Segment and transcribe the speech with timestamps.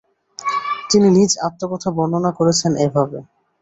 [0.89, 3.25] তিনি নিজ আত্মকথা বর্ণনা করেছেন এভাবে-